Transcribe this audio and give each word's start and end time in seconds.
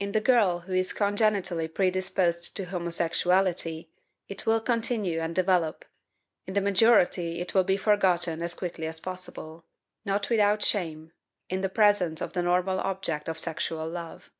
In 0.00 0.10
the 0.10 0.20
girl 0.20 0.58
who 0.62 0.72
is 0.72 0.92
congenitally 0.92 1.68
predisposed 1.68 2.56
to 2.56 2.64
homosexuality 2.64 3.86
it 4.28 4.44
will 4.44 4.60
continue 4.60 5.20
and 5.20 5.32
develop; 5.36 5.84
in 6.48 6.54
the 6.54 6.60
majority 6.60 7.38
it 7.40 7.54
will 7.54 7.62
be 7.62 7.76
forgotten 7.76 8.42
as 8.42 8.54
quickly 8.54 8.88
as 8.88 8.98
possible, 8.98 9.66
not 10.04 10.30
without 10.30 10.64
shame, 10.64 11.12
in 11.48 11.60
the 11.60 11.68
presence 11.68 12.20
of 12.20 12.32
the 12.32 12.42
normal 12.42 12.80
object 12.80 13.28
of 13.28 13.38
sexual 13.38 13.88
love. 13.88 14.32